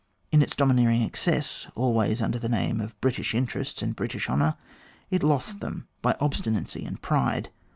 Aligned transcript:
In 0.31 0.41
its 0.41 0.55
domineering 0.55 1.03
excess, 1.03 1.67
always 1.75 2.23
under 2.23 2.39
the 2.39 2.49
name 2.49 2.81
of 2.81 2.99
British 3.01 3.35
interests 3.35 3.83
and 3.83 3.95
British 3.95 4.31
honour, 4.31 4.55
it 5.11 5.21
lost 5.21 5.59
them 5.59 5.87
by 6.01 6.15
obstinacy 6.19 6.83
and 6.83 6.99
pride. 7.03 7.51